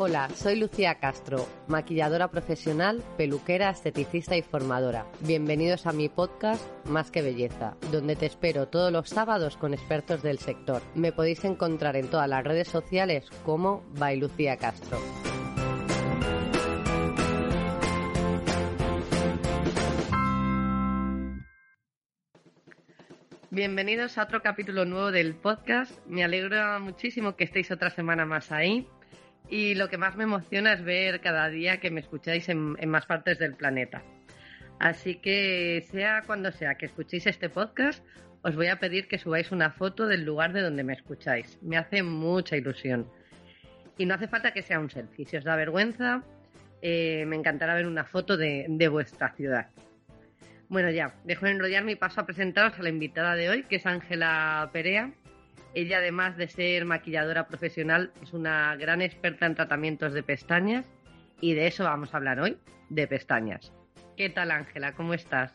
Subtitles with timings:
[0.00, 5.06] Hola, soy Lucía Castro, maquilladora profesional, peluquera, esteticista y formadora.
[5.20, 10.22] Bienvenidos a mi podcast Más que Belleza, donde te espero todos los sábados con expertos
[10.22, 10.82] del sector.
[10.94, 14.98] Me podéis encontrar en todas las redes sociales como by Lucía Castro.
[23.50, 25.90] Bienvenidos a otro capítulo nuevo del podcast.
[26.06, 28.86] Me alegra muchísimo que estéis otra semana más ahí.
[29.50, 33.06] Y lo que más me emociona es ver cada día que me escucháis en, más
[33.06, 34.02] partes del planeta.
[34.78, 38.04] Así que sea cuando sea que escuchéis este podcast,
[38.42, 41.58] os voy a pedir que subáis una foto del lugar de donde me escucháis.
[41.62, 43.10] Me hace mucha ilusión.
[43.96, 45.26] Y no hace falta que sea un selfie.
[45.26, 46.22] Si os da vergüenza,
[46.82, 49.68] eh, me encantará ver una foto de, vuestra ciudad.
[50.68, 53.76] Bueno, ya, dejo de enrollarme y paso a presentaros a la invitada de hoy, que
[53.76, 55.10] es Ángela Perea.
[55.74, 60.86] Ella, además de ser maquilladora profesional, es una gran experta en tratamientos de pestañas
[61.40, 62.56] y de eso vamos a hablar hoy,
[62.88, 63.72] de pestañas.
[64.16, 64.94] ¿Qué tal, Ángela?
[64.94, 65.52] ¿Cómo estás?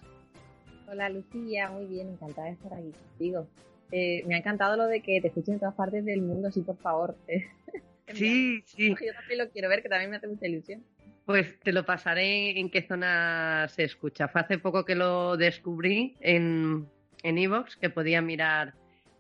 [0.88, 1.70] Hola, Lucía.
[1.70, 3.48] Muy bien, encantada de estar aquí contigo.
[3.92, 6.62] Eh, me ha encantado lo de que te escuchen en todas partes del mundo, sí,
[6.62, 7.18] por favor.
[8.08, 8.90] sí, sí.
[8.90, 10.84] Yo también lo quiero ver, que también me hace mucha ilusión.
[11.26, 14.28] Pues te lo pasaré en qué zona se escucha.
[14.28, 16.88] Fue hace poco que lo descubrí en
[17.24, 18.74] Evox, que podía mirar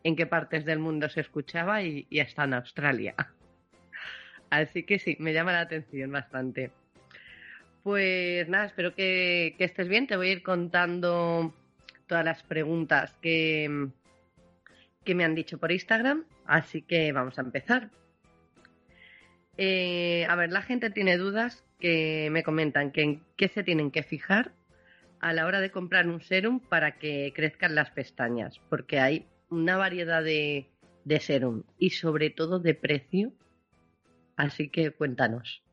[0.03, 3.15] en qué partes del mundo se escuchaba y, está en Australia.
[4.49, 6.71] Así que sí, me llama la atención bastante.
[7.81, 10.07] Pues nada, espero que, estés bien.
[10.07, 11.53] Te voy a ir contando
[12.07, 13.89] todas las preguntas que,
[15.03, 16.25] que me han dicho por Instagram.
[16.45, 17.89] Así que vamos a empezar.
[19.57, 23.91] Eh, a ver, la gente tiene dudas que me comentan que en qué se tienen
[23.91, 24.51] que fijar
[25.19, 29.77] a la hora de comprar un serum para que crezcan las pestañas, porque hay una
[29.77, 30.67] variedad de,
[31.19, 33.33] serum y sobre todo de precio.
[34.35, 35.63] Así que cuéntanos.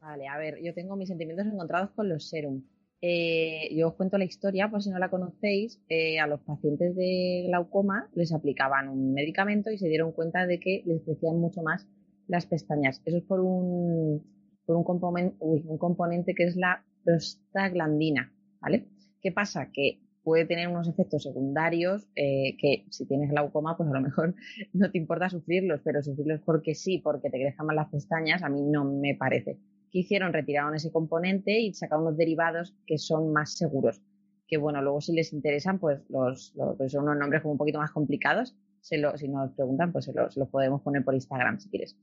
[0.00, 2.62] Vale, a ver, yo tengo mis sentimientos encontrados con los serum.
[3.02, 5.80] Eh, yo os cuento la historia, por si no la conocéis.
[5.88, 10.58] Eh, a los pacientes de glaucoma les aplicaban un medicamento y se dieron cuenta de
[10.58, 11.86] que les crecían mucho más
[12.28, 13.02] las pestañas.
[13.04, 14.24] Eso es por un,
[14.64, 18.86] por un, componente, un componente que es la prostaglandina, ¿vale?
[19.20, 19.70] ¿Qué pasa?
[19.72, 24.34] Que puede tener unos efectos secundarios eh, que si tienes glaucoma, pues a lo mejor
[24.72, 28.48] no te importa sufrirlos, pero sufrirlos porque sí, porque te crezcan más las pestañas, a
[28.48, 29.56] mí no me parece.
[29.92, 30.32] ¿Qué hicieron?
[30.32, 34.02] Retiraron ese componente y sacaron unos derivados que son más seguros.
[34.48, 37.78] Que bueno, luego si les interesan, pues los, pues son unos nombres como un poquito
[37.78, 38.56] más complicados.
[38.80, 41.96] Se lo, si nos preguntan, pues se, los podemos poner por Instagram si quieres.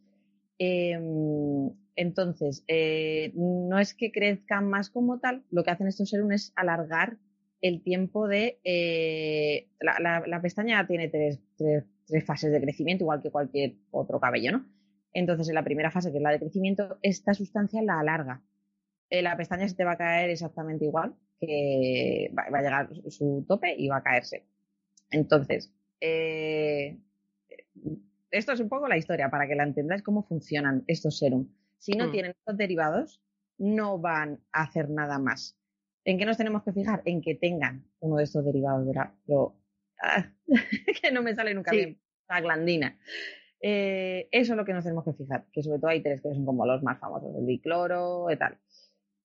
[0.60, 6.32] Em, entonces, eh, no es que crezcan más como tal, lo que hacen estos serum
[6.32, 7.18] es alargar
[7.64, 8.60] el tiempo de...
[8.66, 11.40] Eh, la, pestaña tiene tres,
[12.26, 14.66] fases de crecimiento, igual que cualquier otro cabello, ¿no?
[15.14, 18.42] Entonces, en la primera fase, que es la de crecimiento, esta sustancia la alarga.
[19.10, 23.46] Eh, la pestaña se te va a caer exactamente igual, que va, a llegar su
[23.48, 24.44] tope y va a caerse.
[25.10, 26.98] Entonces, eh,
[28.30, 31.48] esto es un poco la historia, para que la entendáis cómo funcionan estos serum.
[31.78, 32.12] Si no mm.
[32.12, 33.22] tienen estos derivados,
[33.58, 35.56] no van a hacer nada más.
[36.06, 37.02] ¿En qué nos tenemos que fijar?
[37.06, 39.14] En que tengan uno de estos derivados de la
[40.02, 40.32] ah,
[41.02, 43.00] que no me sale nunca bien, la glandina.
[43.62, 46.34] Eh, eso es lo que nos tenemos que fijar, que sobre todo hay tres que
[46.34, 48.58] son como los más famosos, el dicloro y tal.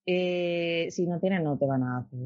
[0.06, 2.18] Eh, si no tienen, no te van a hacer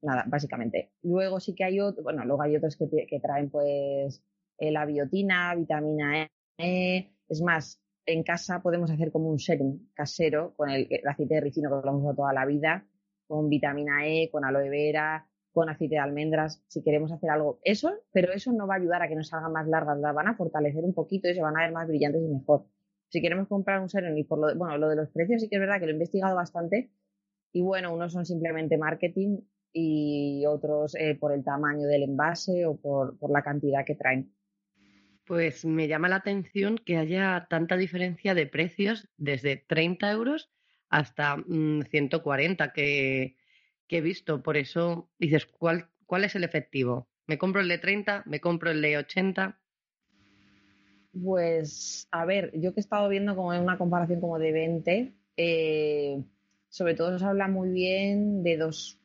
[0.00, 0.92] nada, básicamente.
[1.02, 4.24] Luego sí que hay otros, bueno, luego hay otros que, que traen pues
[4.58, 6.26] eh, la biotina, vitamina
[6.56, 7.12] E.
[7.28, 11.40] Es más, en casa podemos hacer como un serum casero con el, el aceite de
[11.42, 12.86] ricino que lo hemos usado toda la vida
[13.32, 17.60] con vitamina E, con aloe vera, con aceite de almendras, si queremos hacer algo.
[17.64, 20.28] Eso, pero eso no va a ayudar a que nos salgan más largas, las van
[20.28, 22.66] a fortalecer un poquito y se van a ver más brillantes y mejor.
[23.08, 25.48] Si queremos comprar un serum y por lo de, bueno, lo de los precios sí
[25.48, 26.90] que es verdad que lo he investigado bastante
[27.52, 29.38] y bueno, unos son simplemente marketing
[29.72, 34.30] y otros eh, por el tamaño del envase o por, por la cantidad que traen.
[35.24, 40.50] Pues me llama la atención que haya tanta diferencia de precios desde 30 euros
[40.92, 41.42] hasta
[41.90, 43.36] 140 mm, que,
[43.88, 44.42] he visto.
[44.42, 47.08] Por eso dices, ¿cuál, ¿cuál es el efectivo?
[47.26, 48.22] ¿Me compro el de 30?
[48.26, 49.58] ¿Me compro el de 80?
[51.24, 55.12] Pues, a ver, yo que he estado viendo como en una comparación como de 20,
[55.36, 56.22] eh,
[56.68, 58.98] sobre todo se habla muy bien de dos.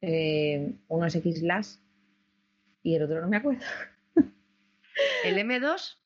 [0.00, 1.82] Eh, uno es X-Las
[2.82, 3.64] y el otro no me acuerdo.
[5.24, 5.98] ¿El M2?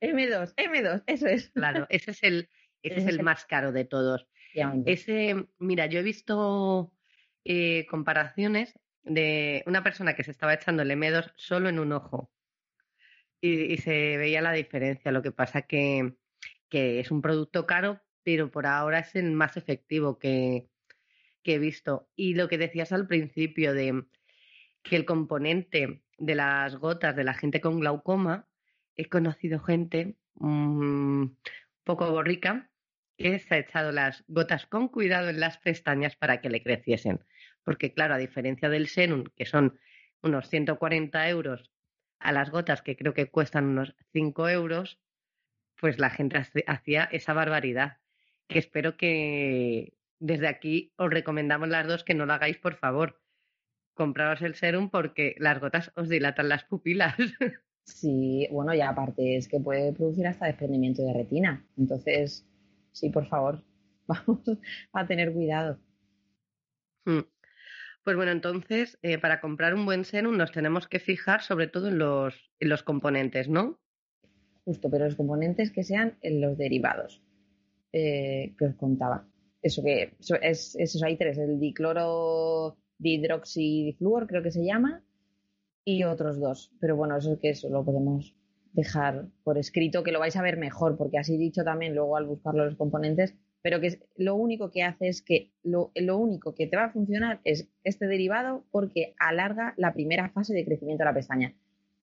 [0.00, 1.50] M2, M2, eso es.
[1.50, 2.48] Claro, ese es el,
[2.82, 4.26] ese es el más caro de todos.
[4.86, 6.92] Ese, mira, yo he visto
[7.44, 12.30] eh, comparaciones de una persona que se estaba echando el M2 solo en un ojo
[13.40, 15.10] y, se veía la diferencia.
[15.10, 16.14] Lo que pasa que,
[16.68, 20.68] que es un producto caro, pero por ahora es el más efectivo que,
[21.42, 22.08] que he visto.
[22.14, 24.04] Y lo que decías al principio de
[24.82, 28.48] que el componente de las gotas de la gente con glaucoma,
[28.94, 31.36] he conocido gente un mm,
[31.84, 32.71] poco borrica
[33.16, 37.24] que se ha echado las gotas con cuidado en las pestañas para que le creciesen.
[37.64, 39.78] Porque claro, a diferencia del Serum, que son
[40.22, 41.70] unos 140 euros
[42.18, 45.00] a las gotas que creo que cuestan unos 5 euros,
[45.76, 47.98] pues la gente hacía esa barbaridad.
[48.46, 53.20] Que espero que desde aquí os recomendamos las dos que no lo hagáis, por favor.
[53.94, 57.16] Compraos el serum porque las gotas os dilatan las pupilas.
[57.84, 61.66] Sí, bueno, y aparte es que puede producir hasta desprendimiento de retina.
[61.76, 62.46] Entonces,
[62.92, 63.64] sí, por favor,
[64.06, 64.40] vamos
[64.92, 65.78] a tener cuidado.
[67.04, 67.20] Hmm.
[68.04, 71.88] Pues bueno, entonces, eh, para comprar un buen serum nos tenemos que fijar sobre todo
[71.88, 73.78] en los, en los componentes, ¿no?
[74.64, 77.22] Justo, pero los componentes que sean en los derivados
[77.92, 79.28] eh, que os contaba.
[79.60, 85.04] Eso que es, eso, hay tres, el dicloro dihidroxidifluor creo que se llama,
[85.84, 86.72] y otros dos.
[86.80, 88.34] Pero bueno, eso es que eso lo podemos
[88.72, 92.26] dejar por escrito, que lo vais a ver mejor, porque así dicho también luego al
[92.26, 96.76] buscar los componentes pero que lo único que hace es que lo, único que te
[96.76, 101.14] va a funcionar es este derivado porque alarga la primera fase de crecimiento de la
[101.14, 101.54] pestaña.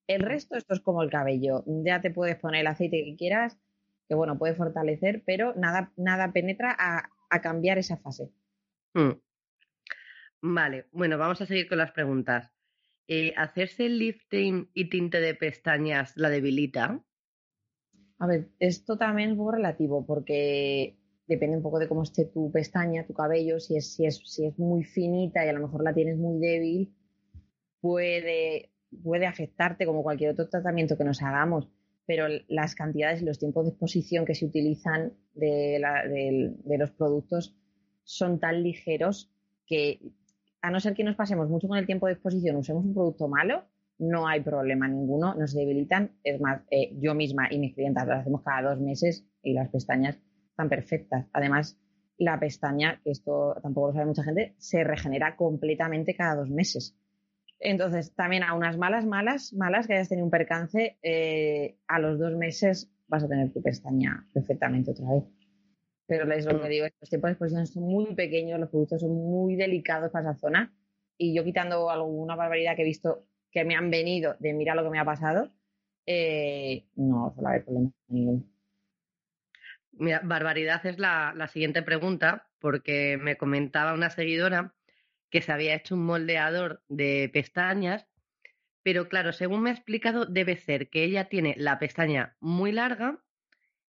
[0.08, 1.64] El resto, esto es como el cabello.
[1.68, 3.60] Ya te puedes poner el aceite que quieras,
[4.08, 7.10] que bueno, puede fortalecer, pero nada, nada penetra a,
[7.42, 8.32] cambiar esa fase.
[8.94, 9.12] Hmm.
[10.42, 12.52] Vale, bueno, vamos a seguir con las preguntas.
[13.12, 17.04] Eh, ¿Hacerse lifting y tinte de pestañas la debilita?
[18.20, 20.96] A ver, esto también es muy relativo porque
[21.26, 24.00] depende un poco de cómo esté tu pestaña, tu cabello, si es,
[24.60, 26.94] muy finita y a lo mejor la tienes muy débil,
[27.82, 28.70] puede,
[29.28, 31.68] afectarte como cualquier otro tratamiento que nos hagamos,
[32.06, 37.56] pero las cantidades y los tiempos de exposición que se utilizan de los productos
[38.04, 39.32] son tan ligeros
[39.66, 40.00] que
[40.62, 43.28] a no ser que nos pasemos mucho con el tiempo de exposición, usemos un producto
[43.28, 43.64] malo,
[44.00, 46.12] no hay problema ninguno, nos debilitan.
[46.24, 49.70] Es más, eh, yo misma y mis clientas lo hacemos cada dos meses y las
[49.70, 50.18] pestañas
[50.56, 51.28] tan perfectas.
[51.34, 51.78] Además,
[52.18, 56.96] la pestaña, que esto tampoco lo sabe mucha gente, se regenera completamente cada dos meses.
[57.60, 62.18] Entonces, también a unas malas, malas, malas que hayas tenido un percance, eh, a los
[62.18, 65.24] dos meses vas a tener tu pestaña perfectamente otra vez.
[66.10, 69.12] Pero es lo que digo, los tiempos de exposición son muy pequeños, los productos son
[69.12, 70.74] muy delicados para esa zona.
[71.20, 74.84] Y yo quitando alguna barbaridad que he visto que me han venido de mira lo
[74.84, 75.52] que me ha pasado,
[76.08, 78.44] eh, no suele haber problema ninguno.
[79.92, 84.74] Mira, barbaridad es la, siguiente pregunta, porque me comentaba una seguidora
[85.30, 88.08] que se había hecho un moldeador de pestañas,
[88.82, 93.20] pero claro, según me ha explicado, debe ser que ella tiene la pestaña muy larga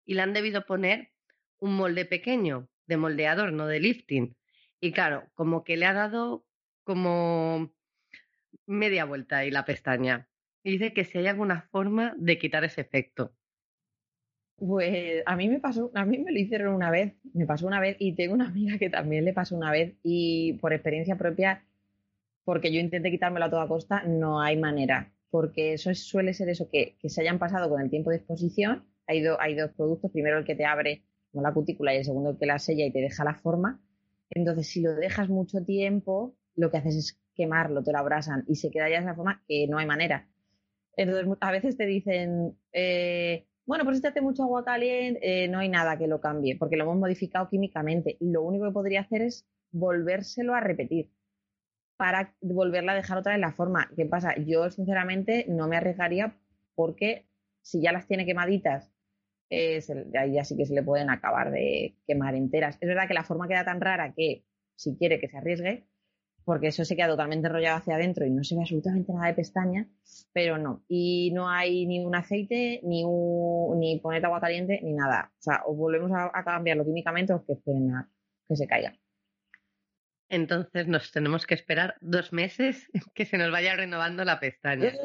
[0.03, 1.11] y le han debido poner
[1.59, 4.35] un molde pequeño de moldeador, no de lifting.
[4.79, 6.45] Y claro, como que le ha dado
[6.83, 7.71] como
[8.65, 10.29] media vuelta ahí la pestaña.
[10.63, 13.33] Y dice que si hay alguna forma de quitar ese efecto.
[14.57, 17.79] Pues a mí me pasó, a mí me lo hicieron una vez, me pasó una
[17.79, 21.63] vez y tengo una amiga que también le pasó una vez y por experiencia propia,
[22.43, 26.69] porque yo intenté quitármelo a toda costa, no hay manera, porque eso suele ser eso,
[26.71, 30.45] que, se hayan pasado con el tiempo de exposición, hay, hay dos productos, primero el
[30.45, 31.03] que te abre
[31.41, 33.81] la cutícula y el segundo que la sella y te deja la forma,
[34.29, 38.55] entonces si lo dejas mucho tiempo, lo que haces es quemarlo, te lo abrasan y
[38.55, 40.27] se queda ya esa forma que no hay manera.
[40.95, 42.57] Entonces a veces te dicen...
[42.73, 46.55] Eh, bueno, pues si hace mucho agua caliente, eh, no hay nada que lo cambie,
[46.57, 48.15] porque lo hemos modificado químicamente.
[48.21, 51.11] Lo único que podría hacer es volvérselo a repetir
[51.97, 53.91] para volverla a dejar otra vez la forma.
[53.97, 54.35] ¿Qué pasa?
[54.37, 56.37] Yo, sinceramente, no me arriesgaría
[56.75, 57.27] porque
[57.61, 58.89] si ya las tiene quemaditas,
[59.49, 59.79] eh,
[60.19, 62.77] ahí ya sí que se le pueden acabar de quemar enteras.
[62.81, 65.87] Es verdad que la forma queda tan rara que si quiere que se arriesgue,
[66.47, 69.33] porque eso se queda totalmente enrollado hacia adentro y no se ve absolutamente nada de
[69.33, 69.89] pestaña,
[70.31, 70.81] pero no.
[70.87, 75.33] Y no hay ni un aceite, ni, un, ni poner agua caliente, ni nada.
[75.39, 78.09] O sea, o volvemos a, cambiarlo químicamente o que esperen a
[78.47, 78.97] que se caiga.
[80.29, 84.87] Entonces nos tenemos que esperar dos meses que se nos vaya renovando la pestaña.
[84.87, 84.97] Eh,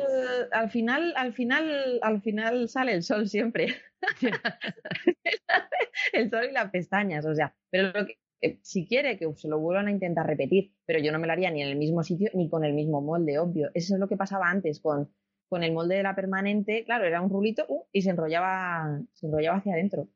[0.50, 3.68] al final, al final, al final sale el sol siempre.
[6.12, 9.48] el sol y las pestañas, o sea, pero lo que, eh, si quiere que se
[9.48, 12.02] lo vuelvan a intentar repetir, pero yo no me lo haría ni en el mismo
[12.02, 13.70] sitio ni con el mismo molde, obvio.
[13.74, 15.14] Eso es lo que pasaba antes con,
[15.48, 19.26] con el molde de la permanente, claro, era un rulito uh, y se enrollaba, se
[19.26, 20.08] enrollaba hacia adentro.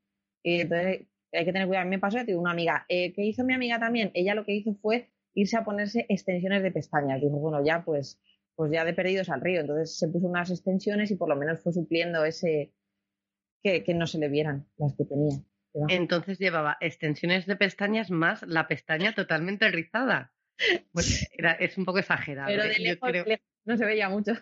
[0.43, 1.83] Y entonces hay que tener cuidado.
[1.83, 4.11] A mí me pasó, tengo una amiga, eh, ¿qué hizo mi amiga también?
[4.15, 7.21] Ella lo que hizo fue irse a ponerse extensiones de pestañas.
[7.21, 8.21] Dijo, bueno, ya pues,
[8.55, 9.61] pues ya de perdidos al río.
[9.61, 12.73] Entonces se puso unas extensiones y por lo menos fue supliendo ese
[13.63, 15.39] que, que no se le vieran las que tenía.
[15.89, 20.33] Entonces llevaba extensiones de pestañas más la pestaña totalmente rizada.
[20.93, 22.49] Pues era, es un poco exagerado.
[22.49, 22.69] Pero ¿eh?
[22.69, 23.11] de lejos,
[23.65, 24.33] no se veía mucho.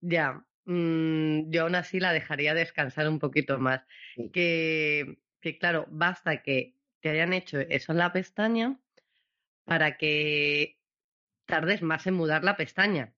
[0.00, 3.82] Ya, mm, yo aún así la dejaría descansar un poquito más.
[4.32, 8.78] Que, que claro, basta que te hayan hecho eso en la pestaña
[9.64, 10.78] para que
[11.44, 13.12] tardes más en mudar la pestaña.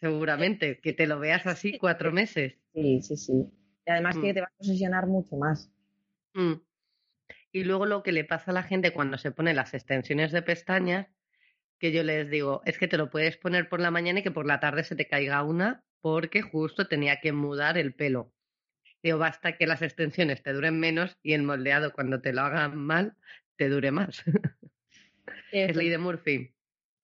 [0.00, 2.54] Seguramente, que te lo veas así cuatro meses.
[2.72, 3.32] Sí, sí, sí.
[3.86, 4.34] Y además que mm.
[4.34, 5.70] te va a posicionar mucho más.
[6.34, 6.54] Mm.
[7.52, 10.42] Y luego lo que le pasa a la gente cuando se pone las extensiones de
[10.42, 11.08] pestañas,
[11.78, 14.30] que yo les digo, es que te lo puedes poner por la mañana y que
[14.30, 18.32] por la tarde se te caiga una porque justo tenía que mudar el pelo.
[19.02, 22.76] Digo, basta que las extensiones te duren menos y el moldeado cuando te lo hagan
[22.76, 23.14] mal
[23.56, 24.22] te dure más.
[25.52, 26.54] es ley de Murphy.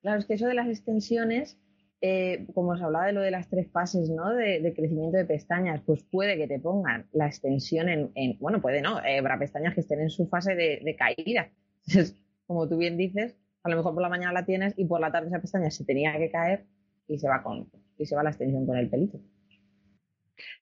[0.03, 1.59] Claro, es que eso de las extensiones
[2.01, 4.33] eh, como os hablaba de lo de las tres fases ¿no?
[4.33, 9.05] de, crecimiento de pestañas, pues puede que te pongan la extensión en, bueno, puede no,
[9.05, 11.51] eh, habrá pestañas que estén en su fase de, caída.
[11.87, 15.01] Entonces, como tú bien dices, a lo mejor por la mañana la tienes y por
[15.01, 16.67] la tarde esa pestaña se tenía que caer
[17.09, 19.19] y se va con y se va la extensión con el pelito.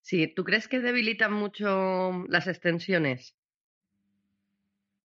[0.00, 3.36] Sí, ¿tú crees que debilitan mucho las extensiones?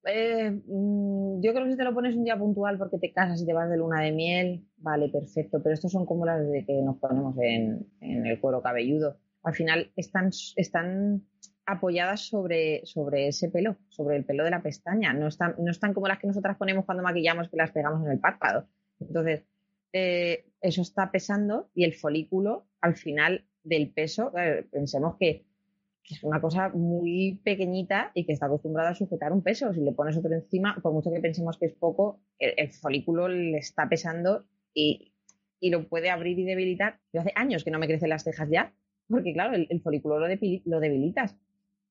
[0.05, 3.41] Eh, mm, yo creo que si te lo pones un día puntual porque te casas
[3.41, 6.65] y te vas de luna de miel, vale, perfecto, pero estos son como las de
[6.65, 9.17] que nos ponemos en, el cuero cabelludo.
[9.43, 10.31] Al final están,
[11.65, 12.81] apoyadas sobre,
[13.27, 15.13] ese pelo, sobre el pelo de la pestaña.
[15.13, 18.11] No están, no están como las que nosotras ponemos cuando maquillamos que las pegamos en
[18.11, 18.67] el párpado.
[18.99, 19.43] Entonces,
[19.93, 24.31] eh, eso está pesando y el folículo, al final del peso,
[24.71, 25.45] pensemos que
[26.11, 29.73] es una cosa muy pequeñita y que está acostumbrada a sujetar un peso.
[29.73, 33.57] Si le pones otro encima, por mucho que pensemos que es poco, el, folículo le
[33.57, 35.13] está pesando y,
[35.61, 36.99] lo puede abrir y debilitar.
[37.13, 38.73] Yo hace años que no me crecen las cejas ya,
[39.07, 41.37] porque claro, el, folículo lo, lo, debilitas.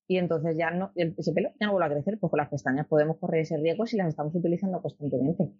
[0.09, 2.89] Y entonces ya no, ese pelo ya no vuelve a crecer, pues con las pestañas
[2.89, 5.51] podemos correr ese riesgo si las estamos utilizando constantemente.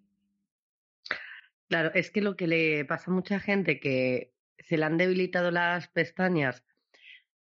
[1.69, 4.33] Claro, es que lo que le pasa a mucha gente que
[4.67, 6.63] se le han debilitado las pestañas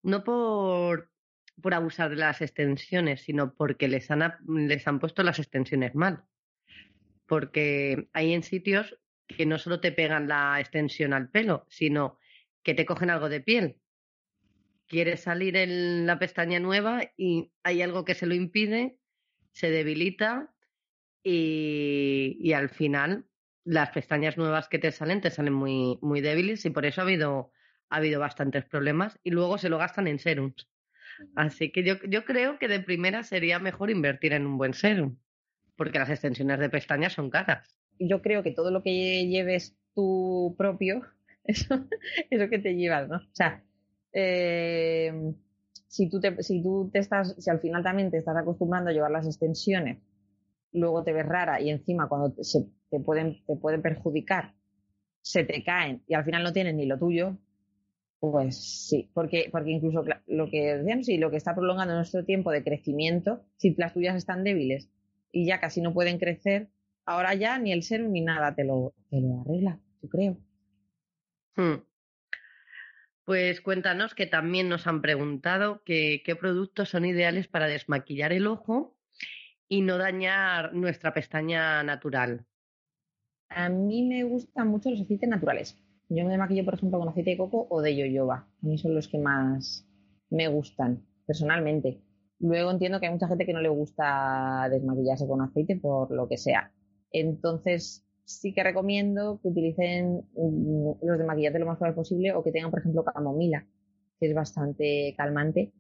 [0.03, 1.11] no por,
[1.61, 6.25] por abusar de las extensiones, sino porque les han, les han puesto las extensiones mal.
[7.27, 12.19] Porque hay en sitios que no solo te pegan la extensión al pelo, sino
[12.63, 13.77] que te cogen algo de piel.
[14.87, 18.99] Quieres salir en la pestaña nueva y hay algo que se lo impide,
[19.53, 20.53] se debilita
[21.23, 23.30] y, y al final
[23.65, 27.05] las pestañas nuevas que te salen te salen muy, muy débiles y por eso ha
[27.05, 27.53] habido
[27.91, 30.69] ha habido bastantes problemas y luego se lo gastan en serums.
[31.35, 35.17] Así que yo, yo creo que de primera sería mejor invertir en un buen serum,
[35.77, 37.77] porque las extensiones de pestañas son caras.
[37.99, 41.03] Yo creo que todo lo que lleves tú propio,
[41.45, 41.87] eso,
[42.31, 43.17] eso que te llevas, ¿no?
[43.17, 43.63] O sea,
[44.13, 45.13] eh,
[45.89, 48.93] si tú te, si tú te estás, si al final también te estás acostumbrando a
[48.93, 49.99] llevar las extensiones,
[50.73, 54.55] luego te ves rara y encima cuando se, te pueden, te pueden perjudicar,
[55.23, 57.39] se te caen y al final no tienes ni lo tuyo,
[58.21, 62.51] pues sí, porque, porque incluso lo que decían, sí, lo que está prolongando nuestro tiempo
[62.51, 64.91] de crecimiento, si las tuyas están débiles
[65.33, 66.69] y ya casi no pueden crecer,
[67.07, 70.37] ahora ya ni el ser ni nada te lo, te lo arregla, yo creo.
[71.57, 71.83] Hmm.
[73.25, 78.99] Pues cuéntanos que también nos han preguntado qué productos son ideales para desmaquillar el ojo
[79.67, 82.45] y no dañar nuestra pestaña natural.
[83.51, 85.77] A mí me gustan mucho los aceites naturales.
[86.09, 88.49] Yo me maquillo, por ejemplo, con aceite de coco o de yoyoba.
[88.63, 89.87] A mí son los que más
[90.31, 92.01] me gustan, personalmente.
[92.39, 96.29] Luego entiendo que hay mucha gente que no le gusta desmaquillarse con aceite por lo
[96.29, 96.73] que sea.
[97.11, 102.53] Entonces, sí que recomiendo que utilicen mm, los de lo más suave posible o que
[102.53, 103.67] tengan, por ejemplo, camomila,
[104.21, 105.73] que es bastante calmante.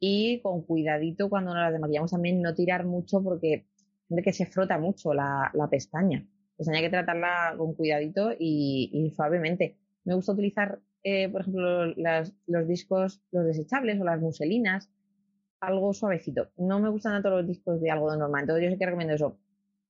[0.00, 3.66] Y con cuidadito cuando nos las desmaquillamos también no tirar mucho porque
[4.24, 6.26] que se frota mucho la pestaña.
[6.58, 9.78] Pues hay que tratarla con cuidadito y, suavemente.
[10.04, 14.90] Me gusta utilizar, eh, por ejemplo, los discos, los desechables o las muselinas,
[15.60, 16.48] algo suavecito.
[16.56, 18.42] No me gustan tanto los discos de algodón normal.
[18.42, 19.38] Entonces yo sí que recomiendo eso.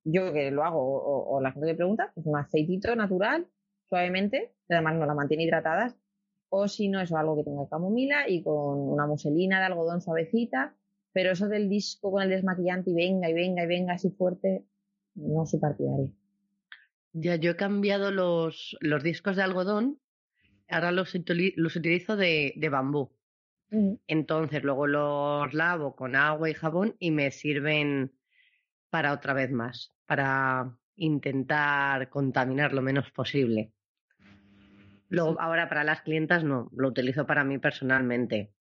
[0.04, 3.46] yo que lo hago, o, la gente que pregunta, pues un aceitito natural,
[3.88, 5.96] suavemente, además no la mantiene hidratadas,
[6.50, 10.74] o si no, eso algo que tenga camomila y con una muselina de algodón suavecita,
[11.12, 14.64] pero eso del disco con el desmaquillante y venga y venga y venga así fuerte,
[15.14, 16.10] no soy partidario.
[17.12, 20.00] Ya, yo he cambiado los, los discos de algodón,
[20.68, 21.14] ahora los,
[21.56, 23.10] los utilizo de, de bambú.
[24.06, 28.12] Entonces luego los lavo con agua y jabón y me sirven
[28.90, 33.72] para otra vez más, para intentar contaminar lo menos posible.
[35.10, 38.52] Luego, ahora para las clientas no, lo utilizo para mí personalmente.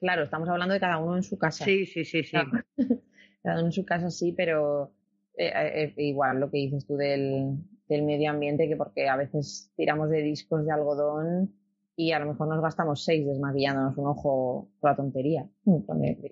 [0.00, 1.64] Claro, estamos hablando de cada uno en su casa.
[1.64, 2.36] Sí, sí, sí, sí.
[3.42, 4.94] Cada uno en su casa sí, pero
[5.36, 7.56] eh, eh, igual lo que dices tú del,
[7.88, 11.54] del medio ambiente, que porque a veces tiramos de discos de algodón
[11.96, 15.48] y a lo mejor nos gastamos seis desmaquillándonos un ojo por la tontería.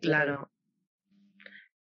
[0.01, 0.51] Claro.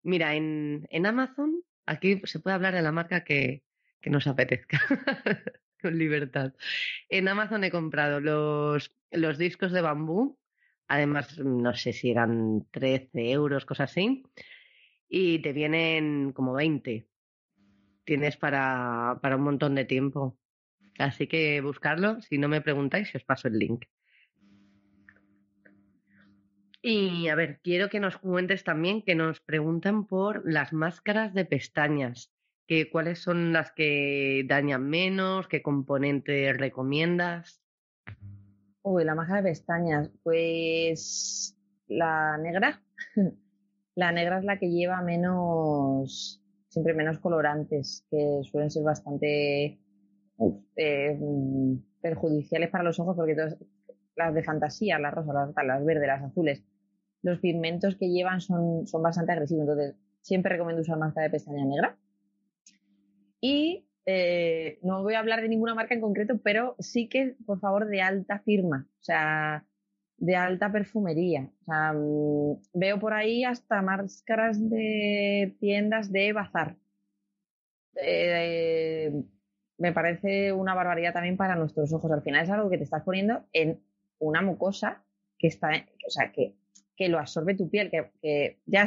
[0.03, 3.63] Mira, en, en Amazon, aquí se puede hablar de la marca que,
[4.01, 4.79] que nos apetezca,
[5.81, 6.53] con libertad.
[7.09, 10.37] En Amazon he comprado los, los discos de bambú,
[10.87, 14.23] además no sé si eran 13 euros, cosas así,
[15.09, 17.07] y te vienen como 20.
[18.05, 20.37] Tienes para, para un montón de tiempo.
[20.99, 23.85] Así que buscarlo, si no me preguntáis, os paso el link.
[26.81, 31.43] Y a ver, quiero que nos cuentes también que nos preguntan por las máscaras de
[31.43, 32.31] pestañas,
[32.67, 37.61] que cuáles son las que dañan menos, qué componentes recomiendas.
[38.81, 42.81] Uy, la máscara de pestañas, pues la negra.
[43.95, 49.79] la negra es la que lleva menos, siempre menos colorantes, que suelen ser bastante
[50.75, 51.19] eh,
[52.01, 53.57] perjudiciales para los ojos porque todas,
[54.15, 56.63] las de fantasía, las rosas, las, las verdes, las azules,
[57.21, 59.63] los pigmentos que llevan son, son bastante agresivos.
[59.63, 61.97] Entonces, siempre recomiendo usar máscara de pestaña negra.
[63.41, 67.59] Y eh, no voy a hablar de ninguna marca en concreto, pero sí que, por
[67.59, 69.65] favor, de alta firma, o sea,
[70.19, 71.49] de alta perfumería.
[71.61, 76.77] O sea, mm, veo por ahí hasta máscaras de tiendas de bazar.
[77.95, 79.11] Eh,
[79.77, 82.11] me parece una barbaridad también para nuestros ojos.
[82.11, 83.81] Al final es algo que te estás poniendo en
[84.19, 85.03] una mucosa
[85.37, 85.69] que está,
[86.05, 86.55] o sea, que,
[86.97, 88.85] que lo absorbe tu piel, que, ya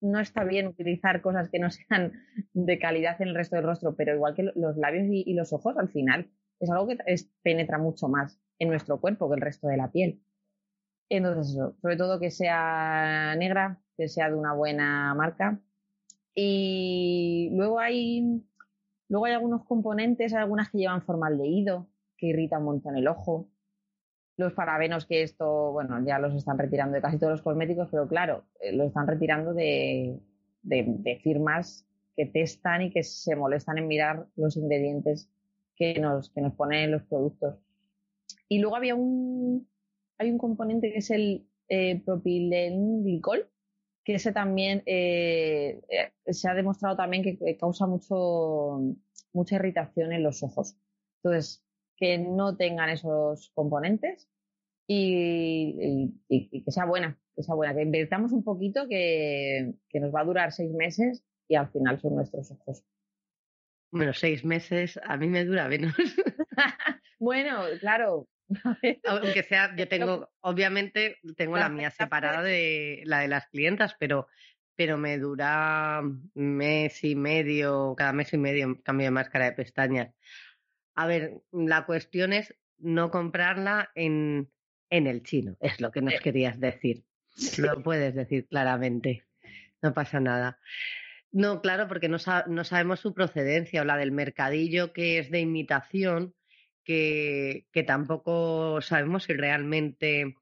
[0.00, 2.12] no está bien utilizar cosas que no sean
[2.52, 5.76] de calidad en el resto del rostro, pero igual que los labios y, los ojos,
[5.76, 6.96] al final es algo que
[7.42, 10.22] penetra mucho más en nuestro cuerpo que el resto de la piel.
[11.08, 15.60] Entonces, eso, sobre todo que sea negra, que sea de una buena marca.
[16.34, 18.42] Y luego hay
[19.08, 23.48] Luego hay algunos componentes, hay algunas que llevan formaldehído, que irritan un montón el ojo.
[24.36, 28.08] Los parabenos, que esto, bueno, ya los están retirando de casi todos los cosméticos, pero
[28.08, 30.18] claro, eh, lo están retirando de,
[31.22, 31.86] firmas
[32.16, 35.30] que testan y que se molestan en mirar los ingredientes
[35.76, 37.56] que nos, que nos ponen los productos.
[38.48, 39.68] Y luego había un,
[40.18, 43.48] hay un componente que es el eh, propilenglicol,
[44.04, 48.80] que ese también eh, eh, se ha demostrado también que causa mucho,
[49.32, 50.76] mucha irritación en los ojos.
[51.22, 51.64] Entonces,
[51.96, 54.28] que no tengan esos componentes
[54.86, 60.20] y, que sea buena, que sea buena, que invertamos un poquito que, que nos va
[60.20, 62.84] a durar seis meses y al final son nuestros ojos.
[63.90, 65.94] Bueno, seis meses a mí me dura menos.
[67.18, 68.28] bueno, claro,
[69.04, 74.26] Aunque sea, yo tengo, obviamente, tengo la mía separada de la de las clientas, pero,
[74.76, 76.02] pero me dura
[76.34, 80.14] mes y medio, cada mes y medio cambio de máscara de pestañas.
[80.94, 84.50] A ver, la cuestión es no comprarla en,
[84.90, 87.04] en el chino, es lo que nos querías decir.
[87.58, 89.24] Lo puedes decir claramente,
[89.82, 90.60] no pasa nada.
[91.32, 95.40] No, claro, porque no, no sabemos su procedencia o la del mercadillo que es de
[95.40, 96.34] imitación
[96.84, 100.36] que, tampoco sabemos si realmente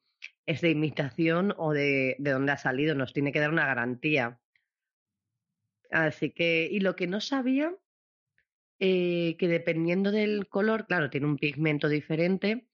[0.47, 2.95] es de imitación o de, de dónde ha salido.
[2.95, 4.41] Nos tiene que dar una garantía.
[5.91, 7.75] Así que, y lo que no sabía,
[8.85, 12.67] eh, que dependiendo del color, claro, tiene un pigmento diferente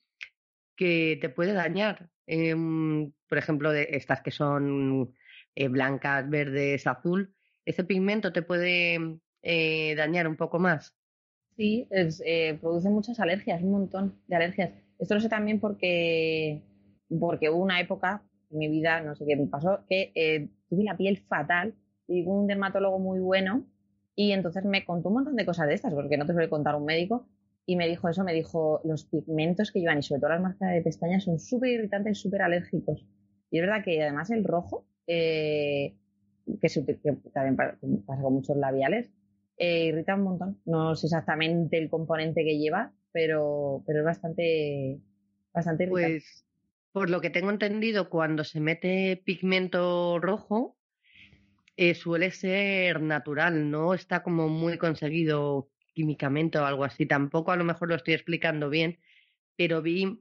[0.76, 2.10] que te puede dañar.
[2.26, 5.14] Em, por ejemplo, de estas que son
[5.54, 10.97] eh, blancas, verdes, azul, ese pigmento te puede eh, dañar un poco más.
[11.58, 14.70] Sí, eh, produce muchas alergias, un montón de alergias.
[15.00, 16.62] Esto lo sé también porque,
[17.18, 20.84] porque hubo una época en mi vida, no sé qué me pasó, que eh, tuve
[20.84, 21.74] la piel fatal
[22.06, 23.66] y un dermatólogo muy bueno
[24.14, 26.76] y entonces me contó un montón de cosas de estas, porque no te suele contar
[26.76, 27.26] un médico,
[27.66, 30.72] y me dijo eso, me dijo, los pigmentos que llevan y sobre todo las marcas
[30.72, 33.04] de pestañas son súper irritantes, súper alérgicos.
[33.50, 35.96] Y es verdad que además el rojo, eh,
[36.60, 36.68] que,
[37.32, 37.56] también
[38.06, 39.10] pasa con muchos labiales,
[39.58, 40.60] Eh, irrita un montón.
[40.64, 45.00] No sé exactamente el componente que lleva, pero, pero es bastante,
[45.52, 46.12] bastante irritante.
[46.12, 46.44] Pues,
[46.92, 50.76] por lo que tengo entendido, cuando se mete pigmento rojo,
[51.76, 57.06] eh, suele ser natural, no está como muy conseguido químicamente o algo así.
[57.06, 58.98] Tampoco a lo mejor lo estoy explicando bien,
[59.56, 60.20] pero vi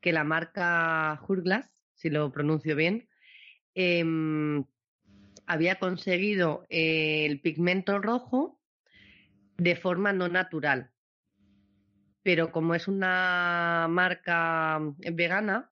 [0.00, 3.08] que la marca Hurglass, si lo pronuncio bien,
[3.74, 4.64] em,
[5.46, 8.60] había conseguido el pigmento rojo
[9.56, 10.90] de forma no natural.
[12.22, 14.80] Pero como es una marca
[15.12, 15.70] vegana,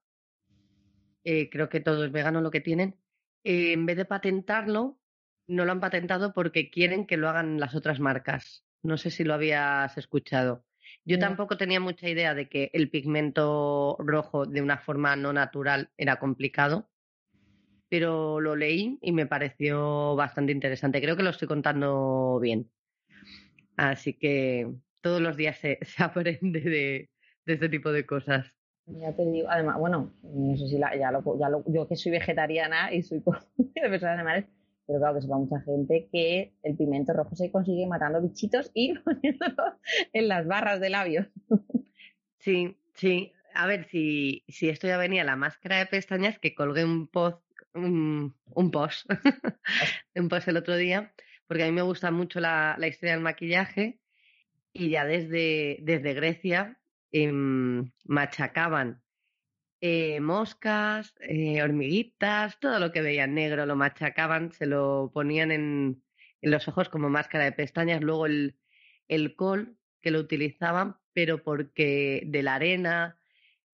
[1.25, 2.97] eh, creo que todo es vegano lo que tienen,
[3.45, 4.99] eh, en vez de patentarlo,
[5.47, 8.65] no lo han patentado porque quieren que lo hagan las otras marcas.
[8.83, 10.65] No sé si lo habías escuchado.
[11.05, 15.91] Yo tampoco tenía mucha idea de que el pigmento rojo de una forma no natural
[15.97, 16.91] era complicado,
[17.89, 21.01] pero lo leí y me pareció bastante interesante.
[21.01, 22.71] Creo que lo estoy contando bien.
[23.91, 27.11] Así que todos los días se, aprende de,
[27.47, 28.47] este tipo de cosas.
[28.87, 32.13] Ya te digo, además, bueno, no sé si ya, lo, ya lo, yo que soy
[32.13, 33.23] vegetariana y soy
[33.57, 34.47] de personas animales,
[34.87, 38.95] pero claro que sepa mucha gente que el pimiento rojo se consigue matando bichitos y
[39.05, 39.79] poniéndolo
[40.13, 41.27] en las barras de labios.
[42.39, 43.33] Sí, sí.
[43.55, 47.43] A ver, si, si esto ya venía la máscara de pestañas, que colgué un post,
[47.75, 48.35] un,
[48.73, 49.11] post,
[50.15, 51.13] un post el otro día,
[51.53, 54.01] porque a mí me gusta mucho la, historia del maquillaje
[54.73, 59.03] y ya desde, desde Grecia em, machacaban
[59.83, 66.03] eh, moscas, eh, hormiguitas, todo lo que veían negro lo machacaban, se lo ponían en,
[66.41, 68.57] los ojos como máscara de pestañas, luego el,
[69.09, 73.21] el col que lo utilizaban, pero porque de la arena,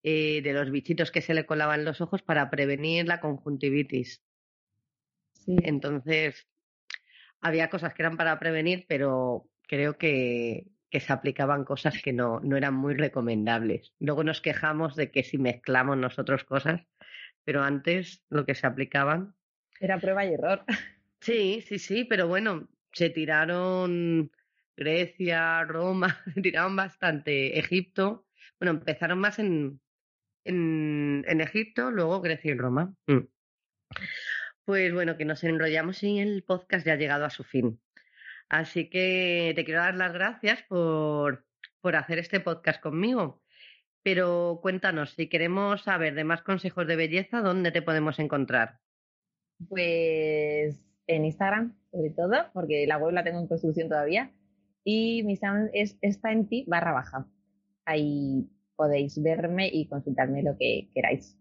[0.03, 4.25] eh, de los bichitos que se le colaban en los ojos para prevenir la conjuntivitis.
[5.47, 6.49] Entonces,
[7.41, 12.41] había cosas que eran para prevenir, pero creo que, que se aplicaban cosas que no,
[12.41, 13.93] no eran muy recomendables.
[13.99, 16.83] Luego nos quejamos de que si mezclamos nosotros cosas,
[17.45, 19.35] pero antes lo que se aplicaban.
[19.81, 20.65] Era prueba y error.
[21.21, 24.31] Sí, sí, sí, pero bueno, se tiraron
[24.77, 27.59] Grecia, Roma, se tiraron bastante.
[27.59, 28.25] Egipto,
[28.61, 29.81] bueno, empezaron más en,
[30.45, 32.95] en, en Egipto, luego Grecia y Roma.
[33.09, 33.27] Mm.
[34.69, 37.81] Pues bueno, que nos enrollamos y el podcast ya ha llegado a su fin.
[38.51, 41.47] Así que te quiero dar las gracias por,
[41.81, 43.41] por hacer este podcast conmigo.
[44.03, 48.79] Pero cuéntanos, si queremos saber de más consejos de belleza, ¿dónde te podemos encontrar?
[49.71, 54.35] Pues en Instagram, sobre todo, porque la web la tengo en construcción todavía.
[54.85, 57.27] Y mi Instagram es está en ti barra baja.
[57.87, 61.39] Ahí podéis verme y consultarme lo que queráis.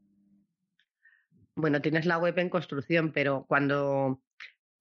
[1.57, 4.21] Bueno, tienes la web en construcción, pero cuando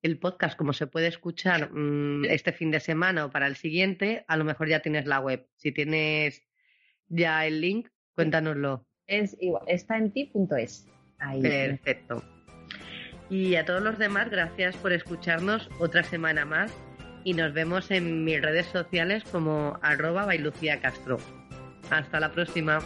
[0.02, 4.26] el podcast, como se puede escuchar mm, este fin de semana o para el siguiente,
[4.28, 5.48] a lo mejor ya tienes la web.
[5.56, 6.42] Si tienes
[7.08, 8.86] ya el link, cuéntanoslo.
[9.06, 10.86] Es igual, está en ti.es.
[11.40, 12.22] Perfecto.
[13.30, 16.70] Y a todos los demás, gracias por escucharnos otra semana más
[17.24, 21.16] y nos vemos en mis redes sociales como arroba bailucía Castro.
[21.90, 22.80] Hasta la próxima.